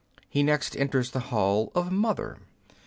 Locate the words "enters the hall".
0.75-1.71